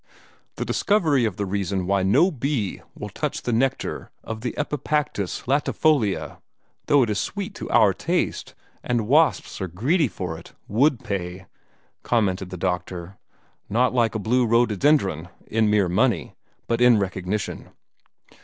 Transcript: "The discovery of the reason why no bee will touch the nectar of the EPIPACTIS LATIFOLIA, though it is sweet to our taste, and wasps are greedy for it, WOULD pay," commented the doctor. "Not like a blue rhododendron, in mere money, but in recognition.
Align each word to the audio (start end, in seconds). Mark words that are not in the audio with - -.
"The 0.55 0.65
discovery 0.65 1.25
of 1.25 1.37
the 1.37 1.45
reason 1.45 1.85
why 1.85 2.01
no 2.01 2.31
bee 2.31 2.81
will 2.95 3.09
touch 3.09 3.43
the 3.43 3.53
nectar 3.53 4.09
of 4.23 4.41
the 4.41 4.55
EPIPACTIS 4.57 5.43
LATIFOLIA, 5.47 6.39
though 6.87 7.03
it 7.03 7.11
is 7.11 7.19
sweet 7.19 7.53
to 7.53 7.69
our 7.69 7.93
taste, 7.93 8.55
and 8.83 9.07
wasps 9.07 9.61
are 9.61 9.67
greedy 9.67 10.07
for 10.07 10.39
it, 10.39 10.53
WOULD 10.67 11.03
pay," 11.03 11.45
commented 12.01 12.49
the 12.49 12.57
doctor. 12.57 13.19
"Not 13.69 13.93
like 13.93 14.15
a 14.15 14.17
blue 14.17 14.43
rhododendron, 14.47 15.29
in 15.45 15.69
mere 15.69 15.87
money, 15.87 16.33
but 16.65 16.81
in 16.81 16.97
recognition. 16.97 17.69